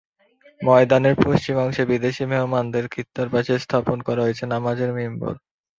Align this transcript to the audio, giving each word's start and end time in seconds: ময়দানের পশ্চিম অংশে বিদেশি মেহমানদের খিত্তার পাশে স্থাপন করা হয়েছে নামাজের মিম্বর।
ময়দানের 0.61 1.15
পশ্চিম 1.23 1.55
অংশে 1.57 1.83
বিদেশি 1.91 2.23
মেহমানদের 2.25 2.85
খিত্তার 2.93 3.27
পাশে 3.33 3.53
স্থাপন 3.59 3.97
করা 4.07 4.21
হয়েছে 4.25 4.43
নামাজের 4.53 4.89
মিম্বর। 4.97 5.33